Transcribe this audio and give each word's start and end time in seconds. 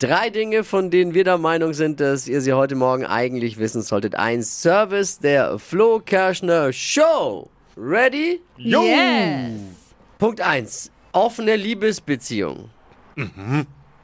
Drei 0.00 0.30
Dinge, 0.30 0.62
von 0.62 0.90
denen 0.90 1.12
wir 1.12 1.24
der 1.24 1.38
Meinung 1.38 1.72
sind, 1.72 1.98
dass 1.98 2.28
ihr 2.28 2.40
sie 2.40 2.52
heute 2.52 2.76
Morgen 2.76 3.04
eigentlich 3.04 3.58
wissen 3.58 3.82
solltet. 3.82 4.14
Ein 4.14 4.44
Service 4.44 5.18
der 5.18 5.58
Flo 5.58 5.98
Kerschner 5.98 6.72
Show. 6.72 7.50
Ready? 7.76 8.40
Yes. 8.58 9.60
Punkt 10.18 10.40
1. 10.40 10.92
Offene 11.10 11.56
Liebesbeziehungen. 11.56 12.70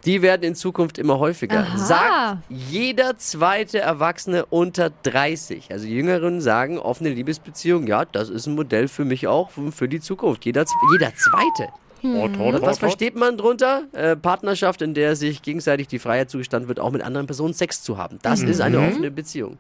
Die 0.04 0.20
werden 0.20 0.42
in 0.42 0.56
Zukunft 0.56 0.98
immer 0.98 1.20
häufiger. 1.20 1.60
Aha. 1.60 1.78
Sagt 1.78 2.38
jeder 2.48 3.16
zweite 3.16 3.78
Erwachsene 3.78 4.46
unter 4.46 4.90
30. 4.90 5.70
Also 5.70 5.86
die 5.86 5.94
Jüngeren 5.94 6.40
sagen, 6.40 6.76
offene 6.76 7.10
Liebesbeziehung, 7.10 7.86
ja, 7.86 8.04
das 8.04 8.30
ist 8.30 8.48
ein 8.48 8.56
Modell 8.56 8.88
für 8.88 9.04
mich 9.04 9.28
auch 9.28 9.52
für 9.70 9.88
die 9.88 10.00
Zukunft. 10.00 10.44
Jeder, 10.44 10.64
jeder 10.92 11.12
zweite. 11.14 11.72
Was 12.04 12.78
versteht 12.78 13.16
man 13.16 13.36
drunter? 13.38 13.84
Äh, 13.92 14.14
Partnerschaft, 14.14 14.82
in 14.82 14.94
der 14.94 15.16
sich 15.16 15.42
gegenseitig 15.42 15.88
die 15.88 15.98
Freiheit 15.98 16.30
zugestanden 16.30 16.68
wird, 16.68 16.78
auch 16.78 16.90
mit 16.90 17.02
anderen 17.02 17.26
Personen 17.26 17.54
Sex 17.54 17.82
zu 17.82 17.96
haben. 17.96 18.18
Das 18.22 18.42
ist 18.42 18.60
eine 18.60 18.78
offene 18.78 19.10
Beziehung. 19.10 19.58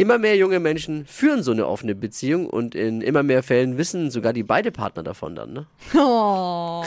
Immer 0.00 0.16
mehr 0.16 0.34
junge 0.34 0.60
Menschen 0.60 1.04
führen 1.04 1.42
so 1.42 1.52
eine 1.52 1.66
offene 1.66 1.94
Beziehung 1.94 2.46
und 2.48 2.74
in 2.74 3.02
immer 3.02 3.22
mehr 3.22 3.42
Fällen 3.42 3.76
wissen 3.76 4.10
sogar 4.10 4.32
die 4.32 4.42
beide 4.42 4.72
Partner 4.72 5.02
davon 5.02 5.34
dann. 5.34 5.52
Ne? 5.52 5.66
Oh. 5.94 6.82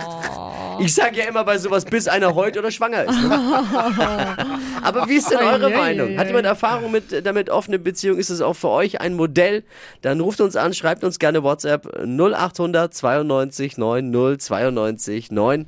Ich 0.80 0.96
sage 0.96 1.20
ja 1.20 1.26
immer 1.26 1.44
bei 1.44 1.60
sowas, 1.60 1.86
bis 1.86 2.08
einer 2.08 2.34
heult 2.34 2.58
oder 2.58 2.72
schwanger 2.72 3.04
ist. 3.04 3.22
Ne? 3.22 3.30
Aber 4.82 5.08
wie 5.08 5.18
ist 5.18 5.30
denn 5.30 5.38
eure 5.38 5.68
Eieiei. 5.68 5.78
Meinung? 5.78 6.18
Hat 6.18 6.26
jemand 6.26 6.48
Erfahrung 6.48 6.90
mit 6.92 7.24
damit 7.24 7.52
offene 7.52 7.78
Beziehung? 7.78 8.18
Ist 8.18 8.32
es 8.32 8.42
auch 8.42 8.56
für 8.56 8.70
euch 8.70 9.00
ein 9.00 9.14
Modell? 9.14 9.64
Dann 10.02 10.20
ruft 10.20 10.42
uns 10.42 10.56
an, 10.56 10.74
schreibt 10.74 11.04
uns 11.04 11.20
gerne 11.20 11.44
WhatsApp 11.44 11.86
0800 12.04 12.92
92 12.96 13.78
90 13.78 14.42
92 14.42 15.30
9. 15.30 15.68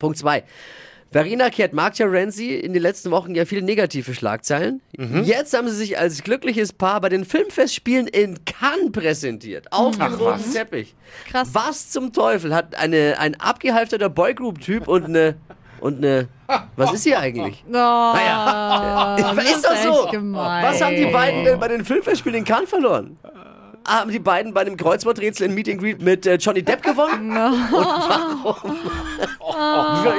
Punkt 0.00 0.18
2. 0.18 0.42
Verena 1.12 1.50
kehrt 1.50 1.72
Mark 1.72 1.94
Terenzi 1.94 2.54
in 2.54 2.72
den 2.72 2.82
letzten 2.82 3.10
Wochen 3.10 3.34
ja 3.34 3.44
viele 3.44 3.62
negative 3.62 4.14
Schlagzeilen. 4.14 4.80
Jetzt 5.24 5.54
haben 5.56 5.68
sie 5.68 5.74
sich 5.74 5.98
als 5.98 6.22
glückliches 6.22 6.72
Paar 6.72 7.00
bei 7.00 7.08
den 7.08 7.24
Filmfestspielen 7.24 8.06
in 8.06 8.44
Cannes 8.44 8.92
präsentiert. 8.92 9.66
Auf 9.72 9.96
dem 9.98 10.14
roten 10.14 10.52
Teppich. 10.52 10.94
Krass. 11.28 11.48
Was 11.52 11.90
zum 11.90 12.12
Teufel 12.12 12.54
hat 12.54 12.76
eine, 12.76 13.16
ein 13.18 13.34
abgehalfterter 13.40 14.08
Boygroup-Typ 14.08 14.86
und 14.86 15.04
eine. 15.06 15.34
Und 15.80 15.96
eine. 16.04 16.28
Was 16.76 16.92
ist 16.92 17.04
sie 17.04 17.16
eigentlich? 17.16 17.64
Oh, 17.68 17.72
Naja, 17.72 19.16
das 19.18 19.44
ist 19.54 19.64
doch 19.64 19.76
so. 20.04 20.10
Gemein. 20.10 20.62
Was 20.64 20.80
haben 20.82 20.94
die 20.94 21.06
beiden 21.06 21.44
denn 21.44 21.58
bei 21.58 21.68
den 21.68 21.84
Filmfestspielen 21.84 22.38
in 22.40 22.44
Cannes 22.44 22.68
verloren? 22.68 23.16
Haben 23.86 24.10
die 24.12 24.18
beiden 24.18 24.52
bei 24.52 24.62
dem 24.64 24.76
Kreuzworträtsel 24.76 25.46
in 25.48 25.54
Meet 25.54 25.68
and 25.70 25.80
Greet 25.80 26.02
mit 26.02 26.26
äh, 26.26 26.34
Johnny 26.36 26.62
Depp 26.62 26.82
gewonnen? 26.82 27.30
Und 27.36 27.70
warum? 27.70 28.76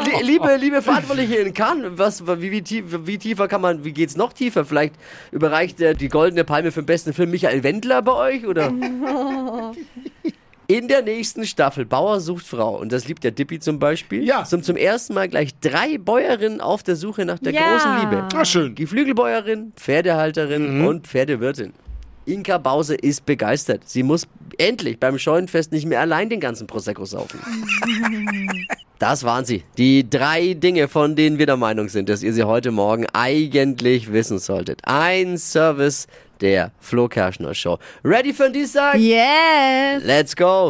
Lie- 0.06 0.24
liebe, 0.24 0.56
liebe 0.60 0.82
Verantwortliche 0.82 1.36
in 1.36 1.54
Cannes, 1.54 1.92
was, 1.96 2.26
wie, 2.26 2.52
wie, 2.52 2.62
tief, 2.62 2.86
wie 3.06 3.18
tiefer 3.18 3.48
kann 3.48 3.62
man, 3.62 3.84
wie 3.86 3.92
geht's 3.94 4.18
noch 4.18 4.34
tiefer? 4.34 4.66
Vielleicht 4.66 4.96
überreicht 5.32 5.80
äh, 5.80 5.94
die 5.94 6.10
Goldene 6.10 6.44
Palme 6.44 6.72
für 6.72 6.82
den 6.82 6.88
besten 6.88 7.14
Film 7.14 7.32
Michael 7.32 7.64
Wendler 7.64 8.02
bei 8.02 8.14
euch? 8.14 8.46
Oder? 8.48 8.74
In 10.68 10.88
der 10.88 11.02
nächsten 11.02 11.46
Staffel 11.46 11.86
Bauer 11.86 12.22
sucht 12.22 12.48
Frau, 12.48 12.78
und 12.80 12.92
das 12.94 13.06
liebt 13.08 13.24
der 13.26 13.32
Dippi 13.32 13.60
zum 13.60 13.78
Beispiel, 13.78 14.24
Ja. 14.24 14.46
sind 14.46 14.64
zum 14.64 14.78
ersten 14.78 15.14
Mal 15.14 15.28
gleich 15.28 15.50
drei 15.60 15.98
Bäuerinnen 15.98 16.62
auf 16.62 16.82
der 16.82 16.96
Suche 16.96 17.26
nach 17.26 17.40
der 17.40 17.52
Ja. 17.54 17.74
großen 17.74 18.00
Liebe. 18.00 18.28
Ah, 18.34 18.46
schön. 18.46 18.74
Geflügelbäuerin, 18.76 19.74
Pferdehalterin 19.76 20.86
und 20.88 21.08
Pferdewirtin. 21.08 21.74
Inka 22.26 22.58
Bause 22.58 22.96
ist 22.96 23.26
begeistert. 23.26 23.84
Sie 23.86 24.04
muss 24.04 24.28
endlich 24.58 25.00
beim 25.00 25.18
Scheunenfest 25.18 25.72
nicht 25.72 25.86
mehr 25.86 26.02
allein 26.02 26.30
den 26.30 26.40
ganzen 26.40 26.68
Prosecco 26.68 27.06
saufen. 27.06 27.40
Das 29.00 29.24
waren 29.24 29.46
sie. 29.46 29.64
Die 29.80 30.08
drei 30.08 30.54
Dinge, 30.54 30.88
von 30.88 31.16
denen 31.16 31.40
wir 31.40 31.48
der 31.48 31.58
Meinung 31.58 31.90
sind, 31.90 32.08
dass 32.08 32.22
ihr 32.22 32.34
sie 32.34 32.44
heute 32.44 32.70
Morgen 32.70 33.08
eigentlich 33.14 34.14
wissen 34.14 34.38
solltet. 34.38 34.80
Ein 34.84 35.40
Service 35.40 36.06
der 36.40 36.72
Flo 36.80 37.08
Kerschner 37.08 37.56
Show. 37.56 37.80
Ready 38.04 38.32
für 38.32 38.44
den 38.44 38.54
Dienstag? 38.54 39.00
Yes. 39.00 40.04
Let's 40.04 40.36
go! 40.36 40.70